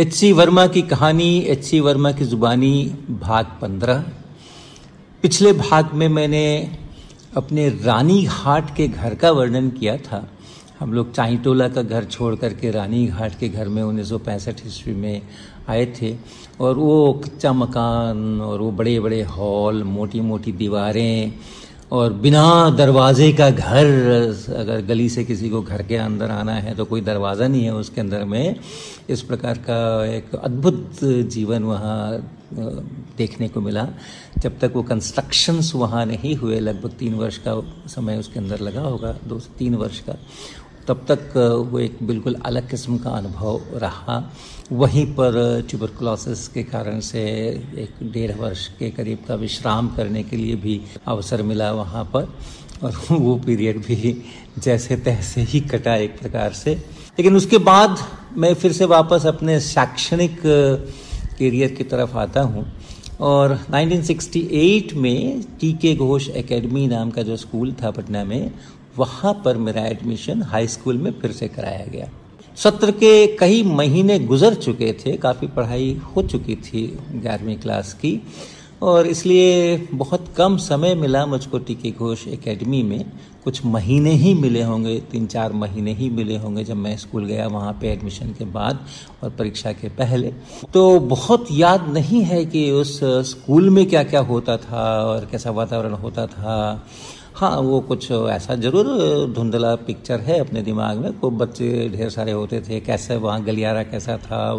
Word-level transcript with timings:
H 0.00 0.12
C 0.14 0.30
Verma 0.32 0.66
की 0.66 0.80
कहानी 0.82 1.38
H 1.52 1.64
C 1.64 1.78
Verma 1.80 2.10
की 2.12 2.24
जुबानी, 2.24 2.96
भाग 3.10 3.46
पंद्रह। 3.62 4.04
पिछले 5.22 5.52
भाग 5.52 5.90
में 5.94 6.06
मैंने 6.08 6.44
अपने 7.36 7.68
रानी 7.84 8.22
घाट 8.24 8.74
के 8.76 8.86
घर 8.88 9.14
का 9.14 9.30
वर्णन 9.30 9.68
किया 9.70 9.96
था। 9.96 10.26
हम 10.80 10.92
लोग 10.92 11.12
चाईटोला 11.12 11.68
का 11.68 11.82
घर 11.82 12.04
छोड़ 12.04 12.34
करके 12.34 12.70
रानी 12.70 13.06
घाट 13.06 13.38
के 13.38 13.48
घर 13.48 13.68
में 13.68 13.82
उन्नीस 13.82 14.08
सौ 14.08 14.18
पैंसठ 14.18 14.66
ईस्वी 14.66 14.94
में 14.94 15.22
आए 15.68 15.84
थे 16.00 16.16
और 16.60 16.74
वो 16.76 17.12
कच्चा 17.24 17.52
मकान 17.52 18.40
और 18.40 18.60
वो 18.60 18.70
बड़े 18.70 18.98
बड़े 19.00 19.22
हॉल 19.36 19.82
मोटी 19.84 20.20
मोटी 20.20 20.52
दीवारें 20.52 21.32
और 21.92 22.12
बिना 22.14 22.70
दरवाजे 22.70 23.30
का 23.32 23.48
घर, 23.50 23.86
अगर 24.56 24.80
गली 24.86 25.08
से 25.08 25.24
किसी 25.24 25.48
को 25.50 25.62
घर 25.62 25.82
के 25.82 25.96
अंदर 25.96 26.30
आना 26.30 26.52
है 26.54 26.74
तो 26.74 26.84
कोई 26.84 27.00
दरवाज़ा 27.00 27.48
नहीं 27.48 27.64
है 27.64 27.74
उसके 27.74 28.00
अंदर 28.00 28.24
में। 28.24 28.56
इस 29.10 29.22
प्रकार 29.22 29.58
का 29.60 30.04
एक 30.06 30.34
अद्भुत 30.34 31.00
जीवन 31.04 31.62
वहाँ 31.64 32.20
देखने 33.18 33.48
को 33.48 33.60
मिला। 33.60 33.86
जब 34.38 34.58
तक 34.58 34.72
वो 34.74 34.82
कंस्ट्रक्शंस 34.82 35.72
वहाँ 35.74 36.04
नहीं 36.06 36.34
हुए, 36.36 36.60
लगभग 36.60 36.90
तीन 36.98 37.14
वर्ष 37.14 37.38
का 37.38 37.60
समय 37.88 38.18
उसके 38.18 38.38
अंदर 38.40 38.60
लगा 38.60 38.80
होगा, 38.80 39.14
दो 39.26 39.38
से 39.38 39.50
तीन 39.58 39.74
वर्ष 39.74 40.00
का। 40.00 40.16
तब 40.88 41.04
तक 41.10 41.36
वो 41.70 41.78
एक 41.78 41.98
बिल्कुल 42.02 42.34
अलग 42.34 42.70
किस्म 42.70 42.98
का 42.98 43.10
अनुभव 43.10 43.60
रहा। 43.74 44.32
वहीं 44.72 45.06
पर 45.06 45.62
ट्यूबरकुलोसिस 45.68 46.48
के 46.48 46.62
कारण 46.62 47.00
से 47.00 47.22
एक 47.78 48.12
डेढ़ 48.12 48.32
वर्ष 48.36 48.66
के 48.78 48.90
करीब 48.90 49.18
का 49.28 49.34
विश्राम 49.34 49.88
करने 49.88 50.22
के 50.22 50.36
लिए 50.36 50.56
भी 50.56 50.80
अवसर 51.06 51.42
मिला 51.42 51.72
वहाँ 51.72 52.04
पर। 52.04 52.28
और 52.82 52.92
वो 53.10 53.36
पीरियड 53.36 53.78
भी 53.78 54.24
जैसे 54.58 54.96
तैसे 54.96 55.40
ही 55.40 55.60
कटा 55.60 55.96
एक 55.96 56.18
प्रकार 56.18 56.52
से। 56.52 56.74
लेकिन 56.74 57.36
उसके 57.36 57.58
बाद 57.58 57.98
मैं 58.36 58.54
फिर 58.54 58.72
से 58.72 58.84
वापस 58.84 59.26
अपने 59.26 59.60
शैक्षणिक 59.60 60.40
करियर 61.38 61.70
की 61.70 61.84
तरफ़ 61.84 62.16
आता 62.16 62.40
हूँ। 62.40 62.66
और 63.20 63.58
1968 63.70 64.92
में 64.94 65.42
टी 65.60 65.72
के 65.72 65.94
घोष 65.96 66.28
एकेडमी 66.28 66.86
नाम 66.86 67.10
का 67.10 67.22
जो 67.22 67.36
स्कूल 67.36 67.72
था 67.72 67.90
पटना 67.90 68.24
में 68.24 68.50
वहाँ 68.94 69.32
पर 69.44 69.56
मेरा 69.58 69.84
एडमिशन 69.86 70.42
हाई 70.42 70.66
स्कूल 70.68 70.98
में 70.98 71.10
फिर 71.20 71.32
से 71.32 71.48
कराया 71.48 71.84
गया। 71.86 72.08
सत्र 72.56 72.90
के 72.92 73.26
कई 73.36 73.62
महीने 73.64 74.18
गुजर 74.20 74.54
चुके 74.54 74.92
थे, 74.94 75.16
काफ़ी 75.16 75.46
पढ़ाई 75.48 75.92
हो 76.06 76.22
चुकी 76.22 76.54
थी 76.56 76.86
ग्यारहवीं 77.12 77.56
क्लास 77.56 77.92
की, 77.94 78.20
और 78.82 79.06
इसलिए 79.06 79.76
बहुत 79.92 80.24
कम 80.36 80.56
समय 80.56 80.94
मिला 80.94 81.24
मुझको 81.26 81.58
टीके 81.58 81.90
घोष 81.90 82.26
एकेडमी 82.28 82.82
में। 82.82 83.04
कुछ 83.44 83.64
महीने 83.66 84.10
ही 84.12 84.32
मिले 84.34 84.62
होंगे, 84.62 84.98
तीन 85.10 85.26
चार 85.26 85.52
महीने 85.52 85.92
ही 85.94 86.08
मिले 86.10 86.36
होंगे 86.36 86.64
जब 86.64 86.76
मैं 86.76 86.96
स्कूल 86.96 87.24
गया 87.24 87.46
वहाँ 87.46 87.72
पे 87.80 87.90
एडमिशन 87.92 88.32
के 88.38 88.44
बाद 88.46 88.84
और 89.22 89.30
परीक्षा 89.30 89.72
के 89.72 89.88
पहले। 89.90 90.32
तो 90.74 90.98
बहुत 91.00 91.46
याद 91.50 91.88
नहीं 91.88 92.22
है 92.22 92.44
कि 92.46 92.70
उस 92.72 92.98
स्कूल 93.30 93.70
में 93.70 93.84
क्या 93.86 94.02
क्या 94.04 94.20
होता 94.22 94.56
था 94.58 94.84
और 95.04 95.28
कैसा 95.30 95.50
वातावरण 95.50 95.94
होता 95.94 96.26
था। 96.26 96.86
हाँ 97.40 97.56
वो 97.56 97.80
कुछ 97.80 98.10
ऐसा 98.10 98.54
ज़रूर 98.54 98.86
धुंधला 99.34 99.74
पिक्चर 99.76 100.20
है 100.20 100.38
अपने 100.38 100.62
दिमाग 100.62 100.96
में। 100.96 101.20
खूब 101.20 101.36
बच्चे 101.38 101.88
ढेर 101.88 102.08
सारे 102.10 102.32
होते 102.32 102.60
थे। 102.60 102.80
कैसे 102.80 103.16
वहाँ 103.16 103.42
गलियारा 103.44 103.82
कैसा 103.82 104.16
था, 104.16 104.58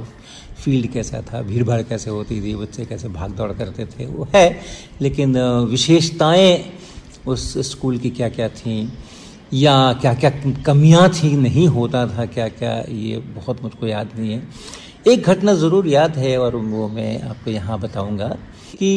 फ़ील्ड 0.63 0.87
कैसा 0.93 1.21
था 1.23 1.41
भीड़ 1.41 1.63
भाड़ 1.63 1.81
कैसे 1.81 2.09
होती 2.09 2.41
थी, 2.41 2.55
बच्चे 2.55 2.85
कैसे 2.85 3.07
भाग 3.09 3.31
दौड़ 3.31 3.51
करते 3.51 3.85
थे, 3.85 4.05
वो 4.05 4.27
है। 4.35 4.59
लेकिन 5.01 5.37
विशेषताएँ 5.69 6.63
उस 7.27 7.71
स्कूल 7.71 7.97
की 7.97 8.09
क्या 8.09 8.29
क्या 8.29 8.49
थी, 8.49 8.89
या 9.53 9.93
क्या 9.93 10.13
क्या 10.15 10.29
कमियाँ 10.65 11.07
थी, 11.13 11.35
नहीं 11.37 11.67
होता 11.67 12.05
था 12.07 12.25
क्या 12.25 12.47
क्या 12.49 12.73
ये 12.89 13.17
बहुत 13.35 13.63
मुझको 13.63 13.87
याद 13.87 14.09
नहीं 14.17 14.31
है। 14.33 14.43
एक 15.05 15.23
घटना 15.23 15.53
ज़रूर 15.53 15.87
याद 15.87 16.17
है 16.17 16.37
और 16.37 16.55
वो 16.55 16.87
मैं 16.87 17.21
आपको 17.23 17.51
यहाँ 17.51 17.79
बताऊँगा 17.79 18.27
कि 18.71 18.89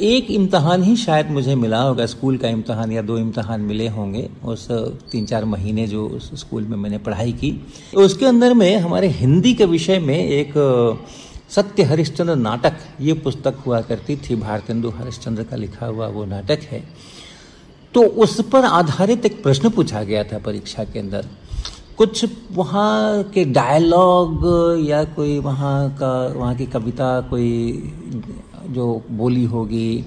एक 0.00 0.30
इम्तहान 0.30 0.82
ही 0.82 0.94
शायद 0.96 1.30
मुझे 1.30 1.54
मिला 1.54 1.80
होगा, 1.80 2.06
स्कूल 2.06 2.36
का 2.38 2.48
इम्तहान 2.48 2.92
या 2.92 3.02
दो 3.02 3.18
इम्तहान 3.18 3.60
मिले 3.60 3.86
होंगे 3.88 4.28
उस 4.44 4.66
तीन 5.12 5.26
चार 5.26 5.44
महीने 5.44 5.86
जो 5.86 6.06
उस 6.08 6.30
स्कूल 6.40 6.64
में 6.64 6.76
मैंने 6.76 6.98
पढ़ाई 6.98 7.32
की। 7.34 7.52
उसके 7.96 8.26
अंदर 8.26 8.54
में 8.54 8.76
हमारे 8.76 9.08
हिंदी 9.10 9.54
के 9.54 9.64
विषय 9.66 9.98
में 9.98 10.18
एक 10.18 10.52
सत्य 11.50 11.82
हरिश्चंद्र 11.82 12.34
नाटक, 12.36 12.76
ये 13.00 13.12
पुस्तक 13.14 13.62
हुआ 13.66 13.80
करती 13.82 14.16
थी, 14.18 14.36
भारतेंदु 14.36 14.90
हरिश्चंद्र 14.90 15.42
का 15.42 15.56
लिखा 15.56 15.86
हुआ 15.86 16.08
वो 16.08 16.24
नाटक 16.24 16.62
है। 16.70 16.82
तो 17.94 18.02
उस 18.02 18.40
पर 18.42 18.64
आधारित 18.64 19.26
एक 19.26 19.42
प्रश्न 19.42 19.70
पूछा 19.70 20.02
गया 20.02 20.24
था 20.24 20.38
परीक्षा 20.38 20.84
के 20.84 20.98
अंदर। 20.98 21.26
कुछ 21.98 22.24
वहाँ 22.52 23.22
के 23.22 23.44
डायलॉग 23.44 24.44
या 24.80 25.04
कोई 25.04 25.38
वहाँ 25.38 25.90
का, 25.90 26.26
वहाँ 26.26 26.54
की 26.54 26.66
कविता 26.66 27.20
कोई 27.20 27.92
जो 28.66 29.02
बोली 29.10 29.44
होगी 29.44 30.04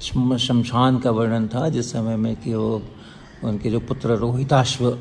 शमशान 0.00 0.98
का 0.98 1.10
वर्णन 1.10 1.48
था 1.48 1.68
जिस 1.68 1.92
समय 1.92 2.16
में 2.16 2.36
कि 2.36 2.54
वो, 2.54 2.82
उनके 3.44 3.70
जो 3.70 3.80
पुत्र 3.80 4.16
रोहिताश्व, 4.16 4.98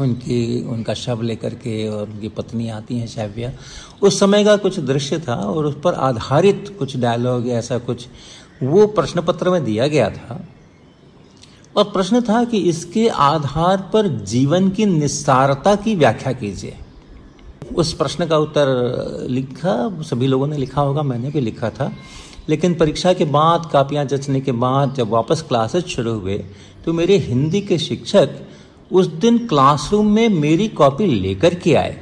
उनकी, 0.00 0.64
उनका 0.64 0.94
शव 0.94 1.22
लेकर 1.22 1.54
के 1.54 1.88
और 1.88 2.08
उनकी 2.08 2.28
पत्नी 2.28 2.68
आती 2.68 2.98
हैं 2.98 3.06
शैव्या, 3.06 3.52
उस 4.02 4.20
समय 4.20 4.44
का 4.44 4.56
कुछ 4.56 4.80
दृश्य 4.80 5.18
था 5.18 5.34
और 5.34 5.66
उस 5.66 5.76
पर 5.84 5.94
आधारित 5.94 6.76
कुछ 6.78 6.96
डायलॉग 6.96 7.48
या 7.48 7.58
ऐसा 7.58 7.78
कुछ 7.78 8.06
वो 8.62 8.86
प्रश्न 8.86 9.22
पत्र 9.22 9.50
में 9.50 9.64
दिया 9.64 9.86
गया 9.86 10.10
था। 10.10 10.44
और 11.76 11.84
प्रश्न 11.84 12.20
था 12.20 12.42
कि 12.44 12.58
इसके 12.58 13.08
आधार 13.08 13.76
पर 13.92 14.06
जीवन 14.24 14.68
की 14.68 14.86
निस्सारता 14.86 15.74
की 15.76 15.94
व्याख्या 15.94 16.32
कीजिए। 16.32 16.76
उस 17.74 17.92
प्रश्न 17.92 18.26
का 18.26 18.38
उत्तर 18.38 19.26
लिखा, 19.30 20.02
सभी 20.02 20.26
लोगों 20.26 20.46
ने 20.46 20.56
लिखा 20.56 20.80
होगा, 20.80 21.02
मैंने 21.02 21.30
भी 21.30 21.40
लिखा 21.40 21.70
था। 21.70 21.92
लेकिन 22.48 22.74
परीक्षा 22.74 23.12
के 23.12 23.24
बाद, 23.26 23.68
कापियाँ 23.72 24.04
जचने 24.04 24.40
के 24.40 24.52
बाद, 24.54 24.94
जब 24.94 25.08
वापस 25.08 25.42
क्लासेस 25.42 25.84
शुरू 25.86 26.12
हुए 26.12 26.44
तो 26.84 26.92
मेरे 26.92 27.16
हिंदी 27.18 27.60
के 27.60 27.78
शिक्षक 27.78 28.28
उस 28.92 29.06
दिन 29.06 29.38
क्लासरूम 29.38 30.10
में 30.12 30.28
मेरी 30.30 30.68
कॉपी 30.68 31.06
लेकर 31.06 31.54
के 31.54 31.74
आए। 31.74 31.96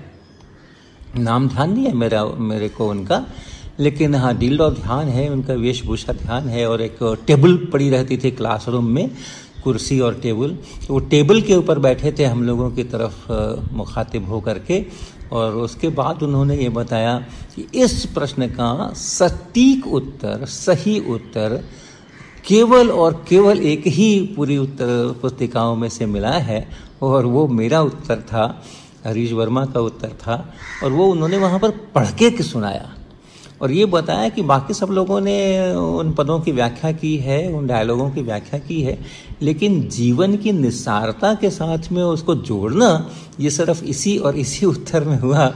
नाम 1.16 1.48
ध्यान 1.48 1.72
नहीं 1.72 1.84
है 1.84 1.92
मेरा, 1.92 2.24
मेरे 2.24 2.68
को 2.68 2.88
उनका, 2.88 3.24
लेकिन 3.78 4.14
हाँ 4.14 4.36
डील 4.38 4.60
और 4.60 4.74
ध्यान 4.74 5.08
है, 5.08 5.28
उनका 5.28 5.54
वेशभूषा 5.54 6.12
ध्यान 6.12 6.48
है, 6.48 6.66
और 6.68 6.82
एक 6.82 6.98
टेबल 7.26 7.56
पड़ी 7.72 7.88
रहती 7.90 8.16
थी 8.16 8.30
क्लासरूम 8.30 8.86
में 8.86 9.10
कुर्सी 9.64 10.00
और 10.00 10.14
टेबल। 10.14 10.56
तो 10.86 10.94
वो 10.94 11.00
टेबल 11.00 11.42
के 11.42 11.56
ऊपर 11.56 11.78
बैठे 11.78 12.12
थे 12.18 12.24
हम 12.24 12.42
लोगों 12.42 12.70
की 12.70 12.84
तरफ़ 12.84 13.32
मुखातिब 13.74 14.28
हो 14.28 14.40
करके 14.40 14.84
और 15.32 15.52
उसके 15.52 15.88
बाद 15.88 16.22
उन्होंने 16.22 16.56
ये 16.56 16.68
बताया 16.68 17.26
कि 17.56 17.66
इस 17.74 18.06
प्रश्न 18.06 18.46
का 18.46 18.92
सटीक 18.96 19.86
उत्तर, 19.86 20.44
सही 20.44 21.00
उत्तर 21.00 21.64
केवल 22.48 22.90
और 22.90 23.24
केवल 23.28 23.58
एक 23.58 23.86
ही 23.86 24.32
पूरी 24.36 24.58
उत्तर 24.58 25.18
पुस्तिकाओं 25.22 25.76
में 25.76 25.88
से 25.88 26.06
मिला 26.06 26.30
है। 26.30 26.68
और 27.02 27.26
वो 27.26 27.46
मेरा 27.48 27.80
उत्तर 27.82 28.16
था, 28.16 28.62
हरीश 29.06 29.32
वर्मा 29.32 29.64
का 29.64 29.80
उत्तर 29.80 30.08
था। 30.08 30.52
और 30.84 30.92
वो 30.92 31.06
उन्होंने 31.06 31.36
वहाँ 31.36 31.58
पर 31.58 31.70
पढ़ 31.70 32.06
के 32.06 32.42
सुनाया। 32.42 32.94
और 33.62 33.70
ये 33.70 33.86
बताया 33.86 34.28
कि 34.28 34.42
बाकी 34.42 34.74
सब 34.74 34.86
लोगों 34.86 35.20
ने 35.20 35.72
उन 35.72 36.12
पदों 36.12 36.40
की 36.40 36.52
व्याख्या 36.52 36.92
की 36.92 37.16
है, 37.16 37.52
उन 37.52 37.66
डायलॉगों 37.66 38.10
की 38.10 38.22
व्याख्या 38.22 38.60
की 38.60 38.82
है। 38.82 38.98
लेकिन 39.42 39.80
जीवन 39.88 40.36
की 40.36 40.52
निस्सारता 40.52 41.32
के 41.34 41.50
साथ 41.50 41.90
में 41.92 42.02
उसको 42.02 42.34
जोड़ना, 42.34 43.10
ये 43.40 43.50
सिर्फ़ 43.50 43.82
इसी 43.84 44.16
और 44.18 44.36
इसी 44.36 44.66
उत्तर 44.66 45.04
में 45.04 45.18
हुआ। 45.20 45.46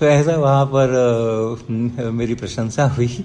तो 0.00 0.06
ऐसा 0.06 0.36
वहाँ 0.36 0.64
पर 0.74 2.10
मेरी 2.12 2.34
प्रशंसा 2.34 2.84
हुई 2.88 3.24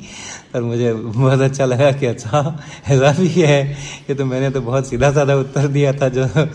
और 0.56 0.62
मुझे 0.64 0.94
बहुत 0.94 1.42
अच्छा 1.42 1.66
लगा 1.66 1.92
कि 1.92 2.06
अच्छा 2.06 2.60
ऐसा 2.88 3.12
भी 3.20 3.28
है 3.30 3.62
ये 4.10 4.16
तो 4.16 4.26
मैंने 4.26 4.50
तो 4.50 4.62
बहुत 4.62 4.88
सीधा 4.88 5.12
साधा 5.12 5.36
उत्तर 5.36 5.68
दिया 5.68 5.94
था, 5.94 6.10
जो 6.10 6.48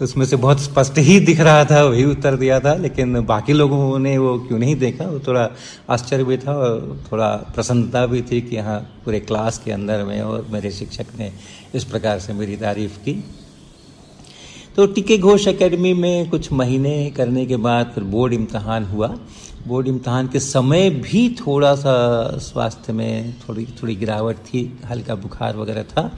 उसमें 0.00 0.24
से 0.26 0.36
बहुत 0.36 0.60
स्पष्ट 0.60 0.98
ही 0.98 1.18
दिख 1.20 1.40
रहा 1.40 1.64
था, 1.64 1.82
वही 1.84 2.04
उत्तर 2.04 2.36
दिया 2.36 2.58
था, 2.60 2.74
लेकिन 2.74 3.24
बाकी 3.26 3.52
लोगों 3.52 3.98
ने 3.98 4.16
वो 4.18 4.38
क्यों 4.38 4.58
नहीं 4.58 4.76
देखा? 4.76 5.04
वो 5.04 5.18
थोड़ा 5.18 5.48
आश्चर्य 5.90 6.24
भी 6.24 6.36
था 6.36 6.54
और 6.54 7.02
थोड़ा 7.12 7.28
प्रसन्नता 7.54 8.04
भी 8.06 8.22
थी 8.22 8.40
कि 8.40 8.56
हाँ 8.58 8.80
पूरे 9.08 9.20
क्लास 9.20 9.58
के 9.58 9.70
अंदर 9.72 10.02
में 10.04 10.20
और 10.20 10.46
मेरे 10.50 10.70
शिक्षक 10.70 11.06
ने 11.18 11.30
इस 11.74 11.84
प्रकार 11.84 12.18
से 12.18 12.32
मेरी 12.32 12.56
तारीफ़ 12.56 12.96
की। 12.98 13.12
तो 14.76 14.86
टिके 14.86 15.16
घोष 15.18 15.46
एकेडमी 15.48 15.92
में 15.94 16.28
कुछ 16.30 16.50
महीने 16.52 16.92
करने 17.10 17.44
के 17.46 17.56
बाद 17.56 17.92
फिर 17.94 18.04
बोर्ड 18.04 18.32
इम्तहान 18.32 18.84
हुआ। 18.84 19.08
बोर्ड 19.66 19.88
इम्तहान 19.88 20.28
के 20.28 20.40
समय 20.40 20.90
भी 20.90 21.28
थोड़ा 21.40 21.74
सा 21.74 21.94
स्वास्थ्य 22.38 22.92
में 22.92 23.34
थोड़ी 23.40 23.66
थोड़ी 23.82 23.96
गिरावट 23.96 24.36
थी, 24.36 24.78
हल्का 24.90 25.14
बुखार 25.14 25.56
वगैरह 25.56 25.82
था। 25.82 26.10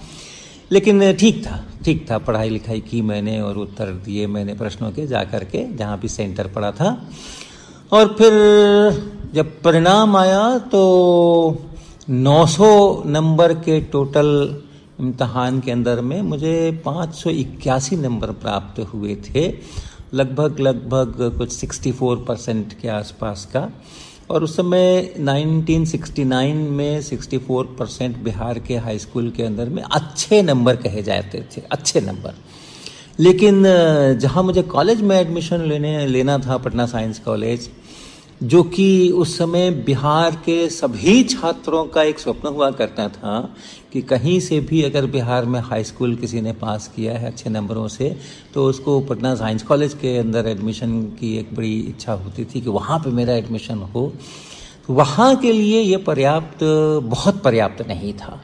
लेकिन 0.73 1.13
ठीक 1.13 1.45
था 1.47 1.65
ठीक 1.85 2.11
था। 2.11 2.19
पढ़ाई 2.19 2.49
लिखाई 2.49 2.81
की 2.81 3.03
मैंने 3.03 3.41
और 3.41 3.59
उत्तर 3.59 3.93
दिए 4.05 4.27
मैंने 4.27 4.55
प्रश्नों 4.55 4.91
के 4.91 5.07
जा 5.07 5.25
कर 5.25 5.45
के 5.45 5.65
जहाँ 5.77 5.99
भी 6.01 6.09
सेंटर 6.09 6.47
पड़ा 6.49 6.73
था। 6.73 7.09
और 7.93 8.15
फिर 8.19 8.33
जब 9.35 9.61
परिणाम 9.63 10.17
आया 10.17 10.59
तो 10.59 10.81
900 12.11 13.03
नंबर 13.07 13.53
के 13.55 13.81
टोटल 13.81 14.57
इम्तहान 15.01 15.61
के 15.61 15.71
अंदर 15.71 16.01
में 16.01 16.23
मुझे 16.23 16.83
पाँच 16.85 17.15
सौ 17.15 17.31
इक्यासी 17.31 17.97
नंबर 17.97 18.31
प्राप्त 18.31 18.81
हुए 18.81 19.15
थे, 19.15 19.53
लगभग 20.15 20.61
लगभग 20.61 21.35
कुछ 21.39 21.53
64 21.59 22.17
परसेंट 22.27 22.73
के 22.73 22.89
आसपास 22.89 23.45
का। 23.53 23.71
और 24.31 24.45
उस 24.45 24.57
समय 24.57 25.15
1969 25.19 26.55
में 26.71 27.01
64 27.03 27.65
परसेंट 27.79 28.17
बिहार 28.19 28.59
के 28.59 28.77
हाई 28.77 28.99
स्कूल 28.99 29.31
के 29.31 29.43
अंदर 29.43 29.69
में 29.69 29.83
अच्छे 29.83 30.43
नंबर 30.43 30.77
कहे 30.77 31.03
जाते 31.03 31.45
थे, 31.57 31.63
अच्छे 31.73 32.01
नंबर। 32.01 32.35
लेकिन, 33.21 33.63
जहाँ 34.19 34.43
मुझे 34.43 34.63
कॉलेज 34.63 35.03
में 35.03 35.21
एडमिशन 35.21 35.61
लेने, 35.61 36.07
लेना 36.07 36.39
था, 36.39 36.57
पटना 36.57 36.87
साइंस 36.87 37.19
कॉलेज 37.19 37.71
जो 38.43 38.63
कि 38.63 39.11
उस 39.11 39.37
समय 39.39 39.71
बिहार 39.87 40.35
के 40.35 40.69
सभी 40.71 41.23
छात्रों 41.23 41.85
का 41.87 42.03
एक 42.03 42.19
स्वप्न 42.19 42.49
हुआ 42.49 42.71
करता 42.71 43.09
था 43.09 43.57
कि 43.93 44.03
कहीं 44.03 44.39
से 44.41 44.61
भी 44.61 44.83
अगर 44.83 45.07
बिहार 45.07 45.45
में 45.45 45.61
हाई 45.61 45.85
स्कूल 45.85 46.15
किसी 46.17 46.41
ने 46.41 46.53
पास 46.53 46.91
किया 46.97 47.19
है 47.19 47.27
अच्छे 47.27 47.51
नंबरों 47.51 47.87
से 47.89 48.17
तो 48.55 48.65
उसको 48.65 48.99
पटना 49.01 49.35
साइंस 49.35 49.63
कॉलेज 49.63 49.95
के 49.95 50.17
अंदर 50.19 50.49
एडमिशन 50.49 51.03
की 51.21 51.37
एक 51.39 51.55
बड़ी 51.55 51.79
इच्छा 51.81 52.13
होती 52.13 52.45
थी 52.45 52.61
कि 52.61 52.71
वहाँ 52.71 52.99
पे 52.99 53.11
मेरा 53.11 53.35
एडमिशन 53.35 53.79
हो। 53.79 54.13
तो 54.87 54.95
वहाँ 54.95 55.35
के 55.37 55.53
लिए 55.53 55.81
ये 55.81 55.97
पर्याप्त, 55.97 56.65
बहुत 57.05 57.43
पर्याप्त 57.43 57.87
नहीं 57.89 58.13
था, 58.13 58.43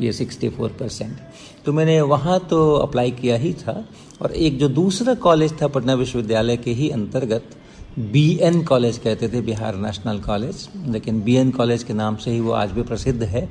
ये 0.00 0.12
64 0.12 0.78
परसेंट 0.78 1.18
तो 1.64 1.72
मैंने 1.72 2.00
वहाँ 2.00 2.38
तो 2.50 2.72
अप्लाई 2.74 3.10
किया 3.10 3.36
ही 3.36 3.52
था 3.52 3.84
और 4.22 4.32
एक 4.32 4.58
जो 4.58 4.68
दूसरा 4.68 5.14
कॉलेज 5.14 5.60
था 5.62 5.68
पटना 5.68 5.94
विश्वविद्यालय 5.94 6.56
के 6.56 6.70
ही 6.70 6.90
अंतर्गत 6.90 7.56
बी 7.98 8.38
एन 8.42 8.62
कॉलेज 8.64 8.98
कहते 8.98 9.28
थे, 9.28 9.40
बिहार 9.40 9.76
नेशनल 9.76 10.18
कॉलेज 10.20 10.68
लेकिन 10.86 11.20
बी 11.22 11.34
एन 11.36 11.50
कॉलेज 11.50 11.82
के 11.82 11.94
नाम 11.94 12.16
से 12.16 12.30
ही 12.30 12.40
वो 12.40 12.52
आज 12.52 12.70
भी 12.70 12.82
प्रसिद्ध 12.82 13.22
है। 13.22 13.44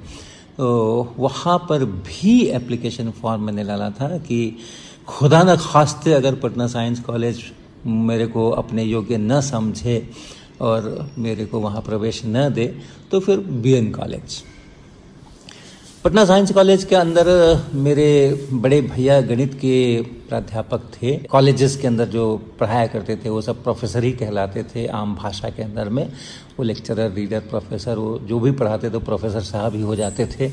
तो 0.58 1.14
वहाँ 1.18 1.58
पर 1.70 1.86
भी 1.86 2.40
एप्लीकेशन 2.50 3.10
फॉर्म 3.12 3.42
मैंने 3.42 3.64
डाला 3.64 3.90
था 3.92 4.18
कि 4.18 4.58
खुदा 5.08 5.42
न 5.44 5.56
खास्ते 5.56 6.14
अगर 6.14 6.36
पटना 6.36 6.68
साइंस 6.68 7.00
कॉलेज 7.00 7.42
मेरे 7.86 8.28
को 8.28 8.50
अपने 8.52 8.84
योग्य 8.84 9.18
न 9.18 9.42
समझे 9.42 9.98
और 10.62 11.10
मेरे 11.18 11.46
को 11.46 11.60
वहाँ 11.60 11.82
प्रवेश 11.82 12.22
न 12.26 12.50
दे 12.54 12.68
तो 13.12 13.20
फिर 13.20 13.40
B 13.40 13.74
N 13.74 13.92
college 13.92 14.44
Patna 16.06 16.24
science 16.26 16.52
college 16.52 16.84
के 16.84 16.96
अंदर 16.96 17.28
मेरे 17.74 18.10
बड़े 18.54 18.80
भैया 18.82 19.20
गणित 19.22 19.54
के 19.54 20.02
प्राध्यापक 20.30 20.82
थे। 20.94 21.16
कॉलेजेस 21.32 21.76
के 21.76 21.88
अंदर 21.88 22.06
जो 22.06 22.26
पढ़ाया 22.60 22.88
करते 22.88 23.16
थे, 23.16 23.30
वो 23.30 23.42
सब 23.42 23.64
प्रोफेसर 23.64 24.04
ही 24.04 24.12
कहलाते 24.12 24.64
थे 24.64 24.86
आम 24.88 25.16
भाषा 25.16 25.50
के 25.50 25.64
अंदर 25.64 25.90
में। 25.90 26.04
वो 26.60 26.64
लेक्चरर, 26.64 27.12
रीडर, 27.12 27.40
प्रोफेसर, 27.50 27.98
वो 27.98 28.20
जो 28.20 28.40
भी 28.40 28.52
पढ़ाते 28.52 28.90
थे, 28.90 29.00
प्रोफेसर 29.00 29.42
साहब 29.42 29.76
ही 29.76 29.82
हो 29.82 29.96
जाते 29.96 30.26
थे। 30.26 30.50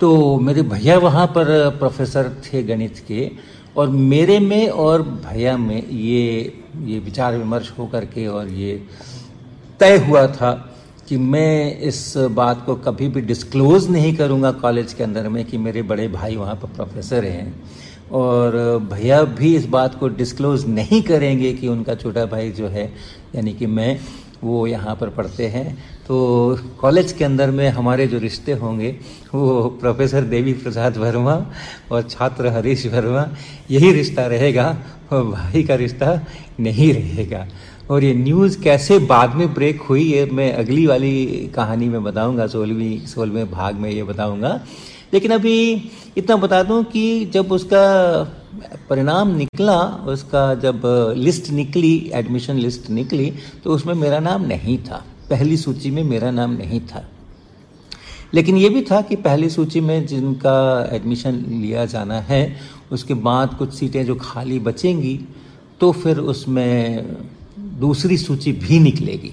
तो 0.00 0.38
मेरे 0.38 0.62
भैया 0.68 0.98
वहाँ 0.98 1.26
पर 1.26 1.78
प्रोफेसर 1.78 2.30
थे 2.44 2.62
गणित 2.62 3.04
के 3.08 3.30
और 3.76 3.88
मेरे 3.88 4.38
में 4.40 4.68
और 4.68 5.02
भैया 5.02 5.56
में 5.56 5.88
ये 5.88 6.24
ये 6.84 6.98
विचार 6.98 7.36
विमर्श 7.36 7.72
हो 7.78 7.86
करके 7.86 8.26
और 8.26 8.48
ये 8.48 8.82
तय 9.80 9.96
हुआ 9.98 10.26
था 10.26 10.52
कि 11.08 11.16
मैं 11.16 11.78
इस 11.78 12.14
बात 12.16 12.66
को 12.66 12.74
कभी 12.74 13.08
भी 13.08 13.20
डिस्क्लोज 13.20 13.90
नहीं 13.90 14.16
करूँगा 14.16 14.52
कॉलेज 14.52 14.92
के 14.92 15.04
अंदर 15.04 15.28
में 15.28 15.44
कि 15.44 15.58
मेरे 15.58 15.82
बड़े 15.82 16.08
भाई 16.08 16.36
वहाँ 16.36 16.54
पर 16.54 16.68
प्रोफेसर 16.68 17.24
हैं। 17.24 17.62
और 18.12 18.56
भैया 18.92 19.22
भी 19.22 19.56
इस 19.56 19.66
बात 19.66 19.94
को 19.94 20.08
डिस्क्लोज 20.08 20.66
नहीं 20.68 21.02
करेंगे 21.02 21.52
कि 21.52 21.68
उनका 21.68 21.94
छोटा 21.94 22.26
भाई 22.26 22.50
जो 22.50 22.68
है, 22.68 22.92
यानी 23.34 23.52
कि 23.52 23.66
मैं, 23.66 24.00
वो 24.44 24.66
यहाँ 24.66 24.96
पर 24.96 25.08
पढ़ते 25.08 25.46
हैं। 25.46 25.78
तो 26.08 26.58
कॉलेज 26.80 27.12
के 27.12 27.24
अंदर 27.24 27.50
में 27.50 27.68
हमारे 27.68 28.06
जो 28.06 28.18
रिश्ते 28.18 28.52
होंगे, 28.52 28.96
वो 29.34 29.68
प्रोफेसर 29.80 30.22
देवी 30.22 30.52
प्रसाद 30.52 30.96
वर्मा 30.96 31.46
और 31.92 32.02
छात्र 32.02 32.46
हरीश 32.46 32.86
वर्मा, 32.86 33.28
यही 33.70 33.92
रिश्ता 33.92 34.26
रहेगा 34.26 34.78
और 35.12 35.24
भाई 35.24 35.62
का 35.62 35.74
रिश्ता 35.74 36.20
नहीं 36.60 36.92
रहेगा। 36.94 37.46
और 37.90 38.04
ये 38.04 38.14
न्यूज़ 38.14 38.60
कैसे 38.62 38.98
बाद 38.98 39.34
में 39.34 39.52
ब्रेक 39.54 39.80
हुई, 39.82 40.02
ये 40.04 40.24
मैं 40.26 40.52
अगली 40.52 40.86
वाली 40.86 41.50
कहानी 41.54 41.88
में 41.88 42.02
बताऊँगा, 42.04 42.46
सोलहवीं, 42.46 43.06
सोलहवें 43.06 43.50
भाग 43.50 43.74
में 43.74 43.90
ये 43.90 44.02
बताऊँगा। 44.02 44.60
लेकिन 45.14 45.30
अभी 45.30 45.90
इतना 46.16 46.36
बता 46.36 46.62
दूँ 46.62 46.82
कि 46.84 47.24
जब 47.24 47.52
उसका 47.52 47.84
परिणाम 48.90 49.34
निकला, 49.36 49.80
उसका 50.06 50.54
जब 50.54 50.82
लिस्ट 51.16 51.50
निकली 51.50 52.10
एडमिशन 52.14 52.56
लिस्ट 52.56 52.90
निकली 52.90 53.32
तो 53.64 53.70
उसमें 53.70 53.94
मेरा 53.94 54.18
नाम 54.18 54.44
नहीं 54.46 54.78
था। 54.78 55.04
पहली 55.30 55.56
सूची 55.56 55.90
में 55.90 56.02
मेरा 56.04 56.30
नाम 56.30 56.52
नहीं 56.52 56.80
था। 56.80 57.04
लेकिन 58.34 58.56
ये 58.56 58.68
भी 58.68 58.82
था 58.82 59.00
कि 59.00 59.16
पहली 59.16 59.48
सूची 59.50 59.80
में 59.80 60.06
जिनका 60.06 60.88
एडमिशन 60.92 61.44
लिया 61.48 61.84
जाना 61.84 62.20
है, 62.20 62.56
उसके 62.92 63.14
बाद 63.14 63.54
कुछ 63.54 63.72
सीटें 63.74 64.04
जो 64.06 64.14
खाली 64.14 64.58
बचेंगी 64.58 65.18
तो 65.80 65.92
फिर 65.92 66.18
उसमें 66.18 67.16
दूसरी 67.78 68.16
सूची 68.18 68.52
भी 68.54 68.78
निकलेगी। 68.80 69.32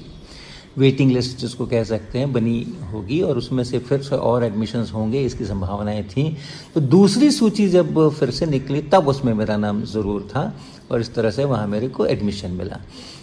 वेटिंग 0.77 1.11
लिस्ट 1.11 1.37
जिसको 1.37 1.65
कह 1.65 1.83
सकते 1.83 2.19
हैं, 2.19 2.31
बनी 2.33 2.65
होगी 2.91 3.21
और 3.21 3.37
उसमें 3.37 3.63
से 3.63 3.79
फिर 3.79 4.01
से 4.01 4.15
और 4.15 4.43
एडमिशन्स 4.43 4.93
होंगे, 4.93 5.21
इसकी 5.21 5.45
संभावनाएँ 5.45 6.03
थी। 6.03 6.35
तो 6.73 6.81
दूसरी 6.81 7.29
सूची 7.31 7.67
जब 7.69 8.09
फिर 8.09 8.29
से 8.29 8.45
निकली, 8.45 8.81
तब 8.81 9.07
उसमें 9.07 9.33
मेरा 9.33 9.57
नाम 9.57 9.81
ज़रूर 9.83 10.27
था 10.31 10.53
और 10.91 11.01
इस 11.01 11.13
तरह 11.15 11.31
से 11.31 11.45
वहाँ 11.45 11.67
मेरे 11.67 11.87
को 11.87 12.05
एडमिशन 12.05 12.51
मिला। 12.51 12.79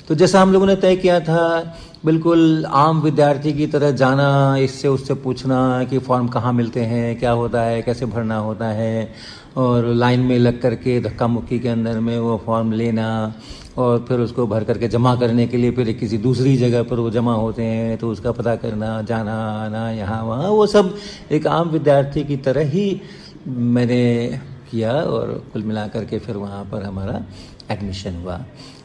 तो 0.09 0.15
जैसा 0.15 0.41
हम 0.43 0.53
लोगों 0.53 0.67
ने 0.67 0.77
तय 0.77 0.97
किया 0.97 1.21
था, 1.21 1.77
बिल्कुल 2.05 2.65
आम 2.65 3.01
विद्यार्थी 3.01 3.53
की 3.53 3.67
तरह 3.67 3.91
जाना, 3.91 4.57
इससे 4.57 4.89
उससे 4.89 5.15
पूछना 5.15 5.85
कि 5.85 5.99
फॉर्म 5.99 6.29
कहाँ 6.29 6.53
मिलते 6.53 6.81
हैं, 6.81 7.19
क्या 7.19 7.31
होता 7.31 7.63
है, 7.63 7.83
कैसे 7.83 8.07
भरना 8.07 8.39
होता 8.39 8.69
है, 8.69 9.13
और 9.57 9.87
लाइन 9.87 10.21
में 10.21 10.39
लग 10.39 10.61
करके 10.61 11.01
धक्का 11.01 11.27
मुक्की 11.27 11.59
के 11.59 11.69
अंदर 11.69 12.01
में 12.01 12.19
वो 12.19 12.43
फॉर्म 12.47 12.73
लेना 12.73 13.35
और 13.79 14.05
फिर 14.09 14.21
उसको 14.21 14.47
भर 14.47 14.65
करके 14.65 14.89
जमा 14.89 15.15
करने 15.17 15.47
के 15.47 15.57
लिए 15.57 15.71
फिर 15.71 15.93
किसी 15.93 16.19
दूसरी 16.19 16.57
जगह 16.57 16.83
पर 16.83 16.99
वो 16.99 17.11
जमा 17.11 17.35
होते 17.35 17.63
हैं 17.63 17.97
तो 17.99 18.11
उसका 18.11 18.33
पता 18.33 18.57
करना, 18.57 19.01
जाना, 19.03 19.35
आना, 19.65 19.91
यहाँ, 19.91 20.23
वहाँ, 20.25 20.49
वो 20.49 20.67
सब 20.67 20.95
एक 21.33 21.47
आम 21.47 21.69
विद्यार्थी 21.69 22.25
की 22.25 22.37
तरह 22.37 22.71
ही 22.71 23.01
मैंने 23.47 24.41
किया 24.71 24.93
और 24.93 25.33
कुल 25.53 25.63
मिला 25.63 25.87
करके 25.89 26.19
फिर 26.19 26.37
वहाँ 26.37 26.65
पर 26.65 26.83
हमारा 26.83 27.25
एडमिशन 27.71 28.15
हुआ। 28.15 28.37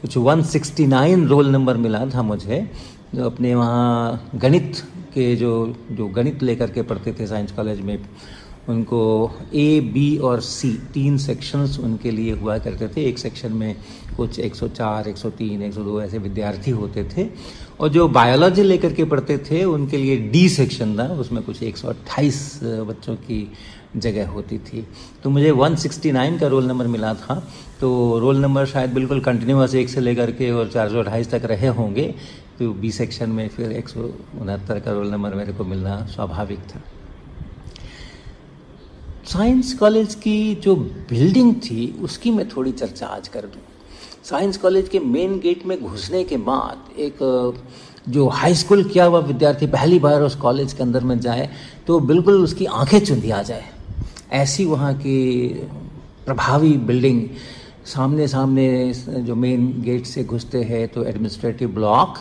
कुछ 0.01 0.17
169 0.17 1.27
रोल 1.27 1.49
नंबर 1.49 1.77
मिला 1.77 2.05
था 2.05 2.21
मुझे, 2.21 2.69
जो 3.15 3.25
अपने 3.25 3.53
वहाँ 3.55 4.29
गणित 4.35 4.75
के 5.13 5.35
जो 5.35 5.51
जो 5.91 6.07
गणित 6.07 6.43
लेकर 6.43 6.71
के 6.71 6.81
पढ़ते 6.81 7.13
थे 7.19 7.27
साइंस 7.27 7.51
कॉलेज 7.51 7.81
में, 7.81 7.97
उनको 8.69 9.31
ए 9.53 9.79
बी 9.93 10.17
और 10.17 10.41
सी 10.41 10.71
तीन 10.93 11.17
सेक्शंस 11.17 11.79
उनके 11.79 12.11
लिए 12.11 12.33
हुआ 12.33 12.57
करते 12.57 12.87
थे। 12.87 13.05
एक 13.05 13.19
सेक्शन 13.19 13.53
में 13.53 13.75
कुछ 14.17 14.39
104, 14.39 15.07
103, 15.07 15.61
102 15.63 16.01
ऐसे 16.01 16.17
विद्यार्थी 16.17 16.71
होते 16.71 17.03
थे। 17.03 17.27
और 17.79 17.89
जो 17.89 18.07
बायोलॉजी 18.09 18.63
लेकर 18.63 18.93
के 18.93 19.03
पढ़ते 19.05 19.37
थे 19.51 19.63
उनके 19.63 19.97
लिए 19.97 20.17
डी 20.31 20.47
सेक्शन 20.49 20.97
था 20.99 21.07
उसमें 21.15 21.43
कुछ 21.43 21.61
128 21.63 22.59
बच्चों 22.63 23.15
की 23.15 23.51
जगह 23.95 24.29
होती 24.29 24.57
थी। 24.59 24.87
तो 25.23 25.29
मुझे 25.29 25.51
169 25.51 26.39
का 26.39 26.47
रोल 26.47 26.65
नंबर 26.65 26.87
मिला 26.87 27.13
था। 27.13 27.35
तो 27.81 28.19
रोल 28.19 28.37
नंबर 28.37 28.65
शायद 28.65 28.93
बिल्कुल 28.93 29.19
कंटिन्यूस 29.19 29.75
एक 29.75 29.89
से 29.89 30.01
लेकर 30.01 30.31
के 30.31 30.51
और 30.51 30.67
चार 30.67 30.89
सौ 30.89 30.99
अट्ठाईस 30.99 31.31
तक 31.31 31.45
रहे 31.45 31.67
होंगे। 31.67 32.13
तो 32.59 32.71
बी 32.73 32.91
सेक्शन 32.91 33.29
में 33.29 33.47
फिर 33.47 33.71
एक 33.71 33.89
सौ 33.89 34.09
उनहत्तर 34.41 34.79
का 34.79 34.91
रोल 34.91 35.07
नंबर 35.07 35.33
मेरे 35.33 35.53
को 35.53 35.63
मिलना 35.63 36.05
स्वाभाविक 36.05 36.59
था। 36.59 36.81
साइंस 39.25 39.73
कॉलेज 39.73 40.15
की 40.15 40.55
जो 40.55 40.75
बिल्डिंग 41.09 41.55
थी 41.55 41.95
उसकी 42.01 42.31
मैं 42.31 42.47
थोड़ी 42.49 42.71
चर्चा 42.71 43.07
आज 43.07 43.27
कर 43.27 43.41
दूँ। 43.41 43.61
साइंस 44.29 44.57
कॉलेज 44.57 44.89
के 44.89 44.99
मेन 44.99 45.39
गेट 45.39 45.65
में 45.65 45.79
घुसने 45.83 46.23
के 46.23 46.37
बाद 46.37 46.99
एक 46.99 47.17
जो 48.09 48.27
हाई 48.27 48.55
स्कूल 48.55 48.83
किया 48.83 49.05
हुआ 49.05 49.19
विद्यार्थी 49.19 49.67
पहली 49.67 49.99
बार 49.99 50.21
उस 50.21 50.35
कॉलेज 50.35 50.73
के 50.73 50.83
अंदर 50.83 51.03
में 51.03 51.19
जाए 51.19 51.49
तो 51.87 51.99
बिल्कुल 51.99 52.43
उसकी 52.43 52.65
आँखें 52.65 52.99
चुंधी 52.99 53.29
आ 53.29 53.41
जाए। 53.41 53.63
ऐसी 54.31 54.65
वहाँ 54.65 54.93
की 54.93 55.47
प्रभावी 56.25 56.73
बिल्डिंग 56.89 57.21
सामने 57.85 58.27
सामने 58.27 58.93
जो 59.07 59.35
मेन 59.35 59.81
गेट 59.81 60.05
से 60.05 60.23
घुसते 60.23 60.63
हैं 60.63 60.87
तो 60.87 61.03
एडमिनिस्ट्रेटिव 61.03 61.69
ब्लॉक 61.69 62.17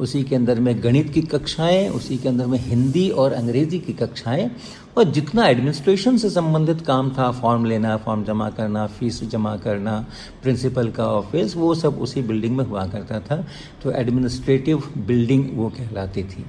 उसी 0.00 0.22
के 0.22 0.36
अंदर 0.36 0.60
में 0.60 0.82
गणित 0.82 1.10
की 1.10 1.22
कक्षाएँ, 1.22 1.88
उसी 1.88 2.16
के 2.16 2.28
अंदर 2.28 2.46
में 2.46 2.58
हिंदी 2.58 3.08
और 3.10 3.32
अंग्रेज़ी 3.32 3.78
की 3.78 3.92
कक्षाएँ, 3.92 4.50
और 4.96 5.04
जितना 5.04 5.46
एडमिनिस्ट्रेशन 5.48 6.16
से 6.16 6.30
संबंधित 6.30 6.80
काम 6.80 7.10
था 7.18 7.30
फॉर्म 7.32 7.64
लेना 7.64 7.96
फॉर्म 7.96 8.24
जमा 8.24 8.48
करना 8.50 8.86
फ़ीस 8.86 9.22
जमा 9.24 9.56
करना 9.56 9.94
प्रिंसिपल 10.42 10.90
का 10.90 11.06
ऑफ़िस 11.06 11.56
वो 11.56 11.74
सब 11.74 11.98
उसी 12.00 12.22
बिल्डिंग 12.22 12.56
में 12.56 12.64
हुआ 12.64 12.86
करता 12.86 13.20
था। 13.20 13.44
तो 13.82 13.90
एडमिनिस्ट्रेटिव 13.92 14.82
बिल्डिंग 15.06 15.44
वो 15.54 15.68
कहलाती 15.68 16.22
थी। 16.22 16.44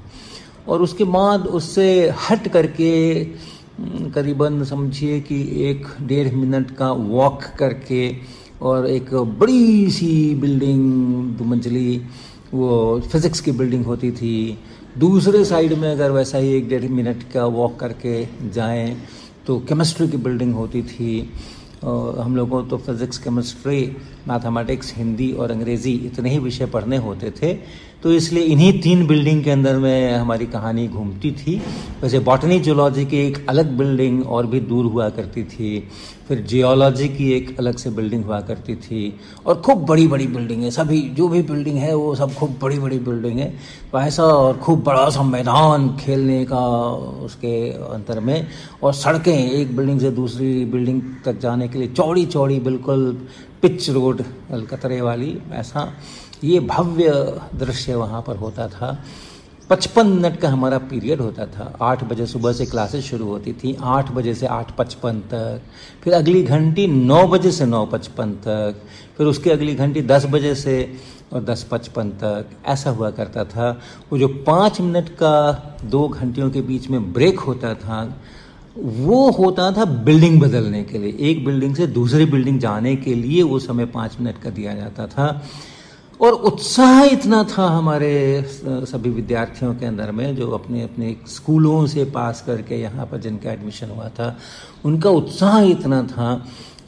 और 0.68 0.82
उसके 0.82 1.04
बाद 1.04 1.48
उससे 1.48 1.88
हट 2.30 2.48
करके 2.48 3.24
करीबन 4.16 4.64
समझिए 4.64 5.20
कि 5.20 5.42
एक 5.70 5.88
डेढ़ 6.02 6.34
मिनट 6.36 6.72
का 6.72 6.92
वॉक 6.92 7.44
करके 7.60 8.16
और 8.62 8.86
एक 8.88 9.14
बड़ी 9.40 9.90
सी 9.92 10.36
बिल्डिंग 10.36 10.84
दो 11.38 11.44
मंजिली 11.44 12.02
वो 12.54 13.00
फिज़िक्स 13.02 13.40
की 13.42 13.52
बिल्डिंग 13.52 13.86
होती 13.86 14.12
थी। 14.12 14.58
दूसरे 14.98 15.44
साइड 15.46 15.74
में 15.74 15.92
अगर 15.92 16.12
वैसा 16.12 16.38
ही 16.38 16.54
एक 16.54 16.68
डेढ़ 16.70 16.88
मिनट 16.90 17.24
का 17.34 17.46
वॉक 17.48 17.80
करके 17.80 18.24
जाएँ 18.50 18.96
तो 19.48 19.58
केमिस्ट्री 19.60 20.08
की 20.08 20.18
बिल्डिंग 20.18 20.54
होती 20.56 20.82
थी। 20.84 21.30
और 21.84 22.20
हम 22.20 22.36
लोगों 22.36 22.64
तो 22.64 22.78
फिज़िक्स 22.78 23.18
केमिस्ट्री 23.18 23.80
मैथमेटिक्स 24.28 24.94
हिंदी 24.96 25.32
और 25.34 25.52
अंग्रेज़ी 25.52 25.94
इतने 26.06 26.30
ही 26.30 26.40
विषय 26.40 26.66
पढ़ने 26.66 26.98
होते 26.98 27.32
थे। 27.32 27.54
तो 28.04 28.12
इसलिए 28.12 28.44
इन्हीं 28.44 28.82
तीन 28.82 29.08
बिल्डिंग 29.08 29.44
के 29.44 29.52
अंदर 29.52 29.78
में 29.78 30.14
हमारी 30.14 30.46
कहानी 30.46 30.88
घूमती 30.88 31.32
थी। 31.32 31.62
वैसे 32.02 32.20
बॉटनी 32.20 32.60
जोलॉजी 32.60 33.06
की 33.06 33.18
एक 33.18 33.46
अलग 33.50 33.78
बिल्डिंग 33.78 34.28
और 34.28 34.46
भी 34.46 34.60
दूर 34.60 34.86
हुआ 34.86 35.10
करती 35.10 35.44
थी। 35.44 35.88
फिर 36.28 36.42
जियोलॉजी 36.42 37.08
की 37.10 37.32
एक 37.34 37.60
अलग 37.60 37.78
से 37.78 37.90
बिल्डिंग 37.90 38.26
हुआ 38.26 38.40
करती 38.42 38.76
थी। 38.76 39.20
और 39.46 39.56
खूब 39.56 39.86
बड़ी 39.86 40.08
बड़ी 40.08 40.28
बिल्डिंग 40.28 40.64
है। 40.64 40.72
सभी, 40.72 41.02
जो 41.02 41.28
भी 41.28 41.42
बिल्डिंग 41.42 41.78
है, 41.78 41.96
वो 41.96 42.16
सब 42.16 42.34
खूब 42.34 42.56
बड़ी 42.62 42.80
बड़ी 42.80 43.00
बिल्डिंग 43.00 43.40
है। 43.40 43.54
ऐसा 43.96 44.24
और 44.24 44.58
खूब 44.58 44.84
बड़ा 44.84 45.10
सा 45.10 45.24
मैदान 45.24 45.98
खेलने 45.98 46.46
का 46.46 46.90
उसके 47.26 47.70
अंतर 47.70 48.20
में। 48.20 48.48
और 48.84 48.94
सड़कें, 48.94 49.52
एक 49.52 49.78
बिल्डिंग 49.78 50.00
से 50.00 50.12
दूसरी 50.12 50.66
बिल्डिंग 50.66 51.02
तक 51.26 51.40
जाने 51.40 51.68
के 51.68 51.80
लिए 51.80 51.88
चौड़ी 51.88 52.26
चौड़ी 52.26 52.60
बिल्कुल 52.60 53.28
पिच 53.62 53.90
रोड 53.90 54.22
अलकतरे 54.52 55.02
वाली, 55.02 55.38
ऐसा। 55.54 55.94
ये 56.44 56.60
भव्य 56.60 57.12
दृश्य 57.56 57.96
वहाँ 57.96 58.22
पर 58.22 58.36
होता 58.36 58.68
था। 58.68 59.04
पचपन 59.70 60.08
मिनट 60.08 60.38
का 60.38 60.50
हमारा 60.50 60.78
पीरियड 60.78 61.22
होता 61.22 61.46
था। 61.46 61.78
आठ 61.82 62.04
बजे 62.04 62.26
सुबह 62.26 62.54
से 62.54 62.66
क्लासेस 62.66 63.06
शुरू 63.06 63.26
होती 63.26 63.54
थी। 63.54 63.78
आठ 63.82 64.12
बजे 64.12 64.34
से 64.34 64.46
आठ 64.46 64.76
पचपन 64.78 65.20
तक। 65.20 65.62
फिर 66.04 66.14
अगली 66.14 66.44
घंटी 66.44 66.88
नौ 66.88 67.28
बजे 67.28 67.52
से 67.52 67.66
नौ 67.66 67.86
पचपन 67.86 68.32
तक। 68.32 68.76
फिर 69.18 69.28
उसकी 69.28 69.50
अगली 69.50 69.76
घंटी 69.76 70.02
दस 70.02 70.26
बजे 70.26 70.56
से 70.56 70.94
और 71.34 71.44
दस 71.44 71.68
पचपन 71.72 72.10
तक। 72.10 72.46
ऐसा 72.66 72.90
हुआ 72.90 73.10
करता 73.10 73.44
था। 73.44 73.82
वो 74.12 74.18
जो 74.18 74.28
पाँच 74.28 74.82
मिनट 74.82 75.10
का 75.10 75.64
दो 75.84 76.08
घंटियों 76.08 76.50
के 76.50 76.62
बीच 76.62 76.90
में 76.90 77.14
ब्रेक 77.14 77.40
होता 77.40 77.74
था, 77.74 78.22
वो 78.78 79.32
होता 79.32 79.72
था 79.72 79.86
बिल्डिंग 79.86 80.42
बदलने 80.42 80.84
के 80.84 80.98
लिए। 80.98 81.18
एक 81.20 81.46
बिल्डिंग 81.46 81.76
से 81.76 81.88
दूसरी 81.88 82.26
बिल्डिंग 82.26 82.60
जाने 82.60 82.96
के 82.96 83.16
लिए 83.16 83.44
वो 83.44 83.60
समय 83.60 83.86
पाँच 83.86 84.18
मिनट 84.22 84.38
का 84.38 84.50
दिया 84.50 84.74
जाता 84.74 85.08
था। 85.08 85.44
और 86.22 86.34
उत्साह 86.34 87.04
इतना 87.04 87.44
था 87.44 87.66
हमारे 87.68 88.44
सभी 88.64 89.10
विद्यार्थियों 89.10 89.74
के 89.76 89.86
अंदर 89.86 90.12
में, 90.12 90.36
जो 90.36 90.50
अपने 90.52 90.84
अपने 90.84 91.16
स्कूलों 91.28 91.88
से 91.88 92.06
पास 92.06 92.42
करके 92.42 92.82
यहाँ 92.82 93.06
पर 93.06 93.18
जिनका 93.18 93.52
एडमिशन 93.52 93.90
हुआ 93.90 94.10
था, 94.10 94.38
उनका 94.86 95.10
उत्साह 95.10 95.60
इतना 95.62 96.04
था 96.04 96.34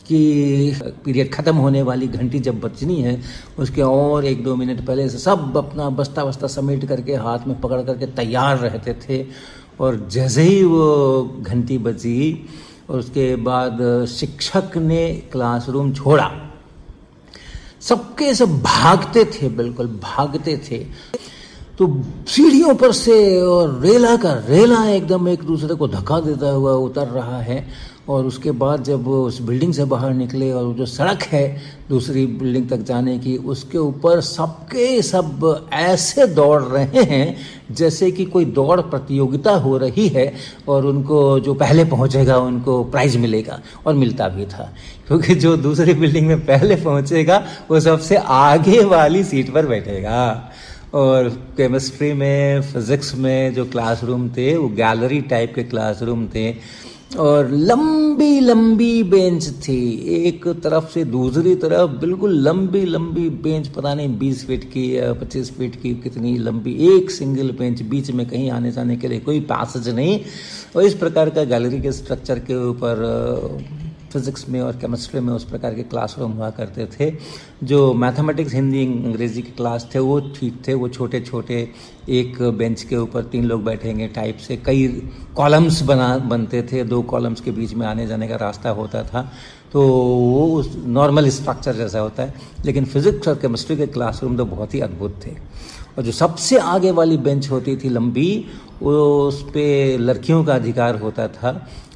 कि 0.07 0.79
पीरियड 1.05 1.31
ख़त्म 1.33 1.55
होने 1.55 1.81
वाली 1.81 2.07
घंटी 2.07 2.39
जब 2.39 2.59
बचनी 2.59 3.01
है, 3.01 3.21
उसके 3.59 3.81
और 3.81 4.25
एक 4.25 4.43
दो 4.43 4.55
मिनट 4.55 4.85
पहले 4.85 5.09
से 5.09 5.17
सब 5.17 5.57
अपना 5.57 5.89
बस्ता 5.89 6.25
बस्ता 6.25 6.47
समेट 6.47 6.85
करके, 6.85 7.15
हाथ 7.15 7.47
में 7.47 7.59
पकड़ 7.61 7.81
करके 7.81 8.05
तैयार 8.05 8.57
रहते 8.57 8.93
थे, 8.93 9.25
और 9.79 10.07
जैसे 10.11 10.41
ही 10.41 10.63
वो 10.63 11.41
घंटी 11.41 11.77
बजी, 11.77 12.45
और 12.89 12.99
उसके 12.99 13.35
बाद 13.35 14.05
शिक्षक 14.09 14.77
ने 14.77 15.13
क्लासरूम 15.31 15.93
छोड़ा। 15.93 16.31
सबके 17.87 18.33
सब 18.33 18.61
भागते 18.61 19.25
थे, 19.25 19.49
बिल्कुल 19.49 19.87
भागते 19.87 20.57
थे। 20.57 20.77
तो 21.77 22.03
सीढ़ियों 22.27 22.75
पर 22.75 22.91
से 22.91 23.41
और 23.41 23.79
रेला 23.79 24.15
का, 24.15 24.33
रेला 24.47 24.85
एकदम 24.89 25.27
एक 25.27 25.43
दूसरे 25.43 25.75
को 25.75 25.87
धक्का 25.87 26.19
देता 26.19 26.49
हुआ 26.49 26.73
उतर 26.73 27.07
रहा 27.07 27.37
है। 27.37 27.67
और 28.09 28.25
उसके 28.25 28.51
बाद 28.51 28.83
जब 28.83 29.07
उस 29.07 29.41
बिल्डिंग 29.41 29.73
से 29.73 29.85
बाहर 29.85 30.13
निकले 30.13 30.51
और 30.51 30.73
जो 30.73 30.85
सड़क 30.85 31.23
है 31.23 31.61
दूसरी 31.89 32.25
बिल्डिंग 32.25 32.69
तक 32.69 32.77
जाने 32.77 33.19
की, 33.19 33.37
उसके 33.37 33.77
ऊपर 33.77 34.21
सबके 34.21 35.01
सब 35.01 35.67
ऐसे 35.73 36.27
दौड़ 36.27 36.63
रहे 36.63 37.03
हैं 37.03 37.37
जैसे 37.71 38.11
कि 38.11 38.25
कोई 38.25 38.45
दौड़ 38.45 38.81
प्रतियोगिता 38.81 39.51
हो 39.51 39.77
रही 39.77 40.07
है 40.07 40.33
और 40.67 40.85
उनको 40.85 41.39
जो 41.39 41.53
पहले 41.53 41.85
पहुंचेगा, 41.85 42.37
उनको 42.37 42.83
प्राइज 42.83 43.17
मिलेगा 43.17 43.61
और 43.87 43.93
मिलता 43.93 44.27
भी 44.27 44.45
था। 44.45 44.73
क्योंकि 45.07 45.35
जो 45.35 45.57
दूसरी 45.57 45.93
बिल्डिंग 45.93 46.27
में 46.27 46.45
पहले 46.45 46.75
पहुंचेगा, 46.75 47.47
वो 47.71 47.79
सबसे 47.79 48.15
आगे 48.15 48.83
वाली 48.83 49.23
सीट 49.23 49.53
पर 49.53 49.65
बैठेगा। 49.65 50.51
और 50.93 51.29
केमिस्ट्री 51.29 52.13
में, 52.13 52.61
फिजिक्स 52.61 53.15
में 53.15 53.53
जो 53.53 53.65
क्लासरूम 53.65 54.29
थे, 54.29 54.57
वो 54.57 54.67
गैलरी 54.67 55.21
टाइप 55.21 55.53
के 55.55 55.63
क्लासरूम 55.63 56.27
थे। 56.27 56.82
और 57.15 57.51
लंबी 57.51 58.39
लंबी 58.39 59.03
बेंच 59.03 59.49
थी। 59.49 59.77
एक 60.27 60.47
तरफ़ 60.47 60.91
से 60.93 61.03
दूसरी 61.05 61.55
तरफ़ 61.55 61.91
बिल्कुल 61.91 62.33
लंबी 62.39 62.85
लंबी 62.85 63.29
बेंच, 63.29 63.67
पता 63.67 63.93
नहीं 63.93 64.17
बीस 64.17 64.45
फीट 64.47 64.63
की 64.63 64.97
या 64.97 65.13
पच्चीस 65.13 65.51
फीट 65.51 65.75
की 65.75 65.93
कितनी 65.95 66.37
लंबी। 66.37 66.73
एक 66.95 67.11
सिंगल 67.11 67.51
बेंच 67.51 67.81
बीच 67.81 68.11
में 68.11 68.25
कहीं 68.29 68.51
आने 68.51 68.71
जाने 68.71 68.97
के 68.97 69.07
लिए 69.07 69.19
कोई 69.19 69.39
पैसेज 69.39 69.89
नहीं। 69.89 70.19
और 70.75 70.83
इस 70.83 70.93
प्रकार 70.93 71.29
का 71.29 71.43
गैलरी 71.43 71.81
के 71.81 71.91
स्ट्रक्चर 71.91 72.39
के 72.39 72.55
ऊपर 72.69 73.05
फिज़िक्स 74.13 74.47
में 74.49 74.59
और 74.61 74.73
केमिस्ट्री 74.73 75.19
में 75.19 75.33
उस 75.33 75.43
प्रकार 75.43 75.73
के 75.73 75.83
क्लासरूम 75.83 76.31
हुआ 76.31 76.49
करते 76.49 76.85
थे। 76.85 77.11
जो 77.63 77.93
मैथमेटिक्स, 77.93 78.53
हिंदी, 78.53 78.85
अंग्रेज़ी 78.85 79.41
के 79.41 79.51
क्लास 79.51 79.89
थे, 79.95 79.99
वो 79.99 80.19
ठीक 80.35 80.61
थे। 80.67 80.73
वो 80.73 80.89
छोटे 80.89 81.21
छोटे 81.21 81.67
एक 82.09 82.41
बेंच 82.57 82.83
के 82.83 82.97
ऊपर 82.97 83.23
तीन 83.23 83.45
लोग 83.45 83.63
बैठेंगे 83.63 84.07
टाइप 84.07 84.37
से। 84.37 84.57
कई 84.57 84.87
कॉलम्स 85.35 85.81
बना, 85.81 86.17
बनते 86.17 86.61
थे। 86.63 86.83
दो 86.83 87.01
कॉलम्स 87.01 87.41
के 87.41 87.51
बीच 87.51 87.73
में 87.73 87.85
आने 87.87 88.07
जाने 88.07 88.27
का 88.27 88.35
रास्ता 88.35 88.69
होता 88.69 89.03
था। 89.03 89.31
तो 89.73 89.81
वो 89.81 90.47
उस 90.55 90.75
नॉर्मल 90.85 91.29
स्ट्रक्चर 91.29 91.75
जैसा 91.75 91.99
होता 91.99 92.23
है। 92.23 92.33
लेकिन 92.65 92.85
फिजिक्स 92.85 93.27
और 93.27 93.35
केमिस्ट्री 93.35 93.77
के 93.77 93.87
क्लासरूम 93.87 94.37
तो 94.37 94.45
बहुत 94.45 94.73
ही 94.73 94.79
अद्भुत 94.79 95.19
थे। 95.25 95.31
और 95.97 96.03
जो 96.03 96.11
सबसे 96.11 96.57
आगे 96.57 96.91
वाली 96.91 97.17
बेंच 97.17 97.49
होती 97.51 97.75
थी 97.77 97.89
लंबी 97.89 98.45
वो 98.81 98.93
उस 99.27 99.41
पर 99.49 99.97
लड़कियों 99.99 100.43
का 100.43 100.55
अधिकार 100.55 100.95
होता 100.99 101.27
था। 101.27 101.51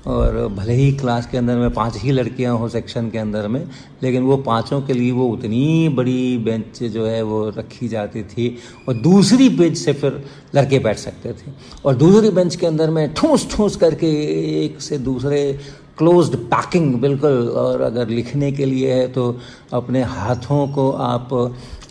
और 0.08 0.48
भले 0.48 0.74
ही 0.74 0.92
क्लास 0.92 1.26
के 1.28 1.38
अंदर 1.38 1.58
में 1.58 1.70
पाँच 1.74 1.98
ही 1.98 2.12
लड़कियाँ 2.12 2.56
हो 2.58 2.68
सेक्शन 2.70 3.10
के 3.10 3.18
अंदर 3.18 3.48
में, 3.48 3.64
लेकिन 4.04 4.24
वो 4.24 4.38
पाँचों 4.38 4.82
के 4.82 4.94
लिए 4.94 5.12
वो 5.12 5.28
उतनी 5.30 5.90
बड़ी 5.90 6.38
बेंच 6.38 6.84
जो 6.84 7.06
है 7.06 7.22
वो 7.22 7.48
रखी 7.50 7.88
जाती 7.88 8.24
थी 8.24 8.48
और 8.88 8.94
दूसरी 8.94 9.50
बेंच 9.50 9.78
से 9.78 9.94
फिर 9.94 10.24
लड़के 10.56 10.80
बैठ 10.80 10.98
सकते 10.98 11.32
थे। 11.32 11.52
और 11.86 11.96
दूसरी 11.96 12.30
बेंच 12.30 12.56
के 12.56 12.68
अंदर 12.68 12.90
में 12.90 13.14
ठूस 13.14 13.48
ठूस 13.52 13.76
करके 13.76 14.12
एक 14.64 14.82
से 14.82 14.98
दूसरे 15.00 15.42
क्लोज्ड 15.98 16.36
पैकिंग 16.48 16.94
बिल्कुल, 17.02 17.48
और 17.50 17.82
अगर 17.82 18.08
लिखने 18.10 18.52
के 18.52 18.66
लिए 18.66 18.94
है 18.94 19.08
तो 19.08 19.40
अपने 19.74 20.04
हाथों 20.06 20.68
को 20.68 20.90
आप 20.92 21.34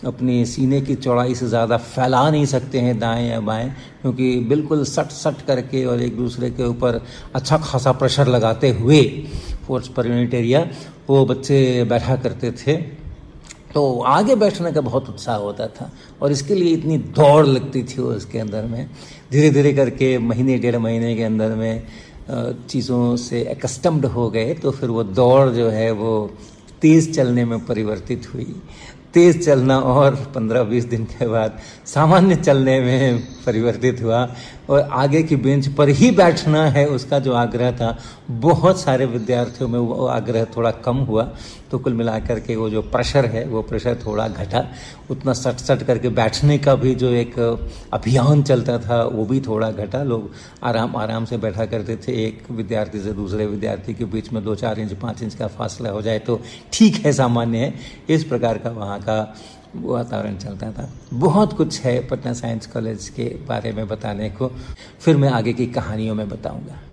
अपनी 0.05 0.45
सीने 0.45 0.79
की 0.81 0.95
चौड़ाई 0.95 1.35
से 1.35 1.47
ज़्यादा 1.47 1.77
फैला 1.77 2.29
नहीं 2.29 2.45
सकते 2.45 2.79
हैं, 2.79 2.97
दाएँ 2.99 3.29
या 3.29 3.39
बाएँ, 3.41 3.69
क्योंकि 4.01 4.35
बिल्कुल 4.49 4.83
सट 4.85 5.11
सट 5.13 5.41
करके 5.47 5.83
और 5.85 6.01
एक 6.01 6.17
दूसरे 6.17 6.49
के 6.51 6.63
ऊपर 6.65 7.01
अच्छा 7.35 7.57
खासा 7.59 7.91
प्रेशर 7.93 8.27
लगाते 8.27 8.69
हुए 8.71 9.01
फोर्स 9.67 9.87
पर 9.89 10.07
यूनिट 10.07 10.33
एरिया 10.33 10.67
वो 11.09 11.25
बच्चे 11.25 11.83
बैठा 11.83 12.15
करते 12.17 12.51
थे। 12.53 12.75
तो 13.73 14.01
आगे 14.01 14.35
बैठने 14.37 14.71
का 14.71 14.81
बहुत 14.81 15.09
उत्साह 15.09 15.35
होता 15.37 15.67
था, 15.69 15.91
और 16.21 16.31
इसके 16.31 16.55
लिए 16.55 16.73
इतनी 16.73 16.97
दौड़ 16.97 17.45
लगती 17.45 17.83
थी 17.83 18.01
उसके 18.03 18.39
अंदर 18.39 18.65
में। 18.65 18.89
धीरे 19.31 19.49
धीरे 19.51 19.73
करके 19.73 20.17
महीने, 20.19 20.57
डेढ़ 20.57 20.77
महीने 20.77 21.15
के 21.15 21.23
अंदर 21.23 21.55
में 21.55 21.83
चीज़ों 22.29 23.15
से 23.15 23.41
एकस्टम्ड 23.41 24.05
हो 24.05 24.29
गए 24.29 24.53
तो 24.53 24.71
फिर 24.71 24.89
वो 24.89 25.03
दौड़ 25.03 25.49
जो 25.49 25.69
है 25.69 25.91
वो 25.91 26.13
तेज़ 26.81 27.11
चलने 27.13 27.45
में 27.45 27.65
परिवर्तित 27.65 28.27
हुई। 28.33 28.55
तेज़ 29.13 29.37
चलना 29.45 29.79
और 29.79 30.15
15-20 30.35 30.85
दिन 30.85 31.03
के 31.05 31.27
बाद 31.27 31.59
सामान्य 31.85 32.35
चलने 32.35 32.79
में 32.79 33.19
परिवर्तित 33.45 34.01
हुआ। 34.03 34.25
और 34.69 34.81
आगे 34.81 35.21
की 35.23 35.35
बेंच 35.35 35.67
पर 35.67 35.89
ही 35.89 36.11
बैठना 36.11 36.65
है 36.67 36.85
उसका 36.87 37.19
जो 37.19 37.33
आग्रह 37.33 37.71
था, 37.71 37.97
बहुत 38.31 38.79
सारे 38.79 39.05
विद्यार्थियों 39.05 39.69
में 39.69 39.79
वो 39.79 40.05
आग्रह 40.07 40.45
थोड़ा 40.55 40.71
कम 40.71 40.97
हुआ। 41.03 41.31
तो 41.71 41.77
कुल 41.79 41.93
मिलाकर 41.93 42.39
के 42.39 42.55
वो 42.55 42.69
जो 42.69 42.81
प्रेशर 42.81 43.25
है, 43.25 43.43
वो 43.45 43.61
प्रेशर 43.61 43.97
थोड़ा 44.05 44.27
घटा। 44.27 44.63
उतना 45.11 45.33
सट 45.33 45.57
सट 45.57 45.83
करके 45.83 46.09
बैठने 46.09 46.57
का 46.57 46.75
भी 46.75 46.93
जो 46.95 47.09
एक 47.09 47.35
अभियान 47.93 48.43
चलता 48.43 48.77
था, 48.79 49.01
वो 49.03 49.25
भी 49.25 49.39
थोड़ा 49.41 49.71
घटा। 49.71 50.03
लोग 50.03 50.29
आराम 50.63 50.95
आराम 50.95 51.25
से 51.25 51.37
बैठा 51.37 51.65
करते 51.65 51.95
थे। 51.97 52.13
एक 52.25 52.43
विद्यार्थी 52.51 52.99
से 52.99 53.13
दूसरे 53.13 53.45
विद्यार्थी 53.45 53.93
के 53.93 54.05
बीच 54.05 54.31
में 54.33 54.43
दो 54.43 54.55
चार 54.55 54.79
इंच, 54.79 54.93
पाँच 54.93 55.23
इंच 55.23 55.35
का 55.35 55.47
फासला 55.47 55.89
हो 55.89 56.01
जाए 56.01 56.19
तो 56.19 56.39
ठीक 56.73 57.05
है, 57.05 57.13
सामान्य 57.13 57.57
है। 57.57 57.73
इस 58.09 58.23
प्रकार 58.23 58.57
का 58.57 58.69
वहाँ 58.69 58.99
का 58.99 59.35
वातावरण 59.81 60.37
चलता 60.37 60.71
था। 60.71 60.89
बहुत 61.13 61.53
कुछ 61.53 61.79
है 61.81 62.07
पटना 62.07 62.33
साइंस 62.33 62.67
कॉलेज 62.67 63.09
के 63.09 63.23
बारे 63.23 63.71
में 63.71 63.87
बताने 63.87 64.29
को। 64.29 64.47
फिर 64.99 65.17
मैं 65.17 65.29
आगे 65.29 65.53
की 65.53 65.65
कहानियों 65.65 66.15
में 66.15 66.29
बताऊँगा। 66.29 66.87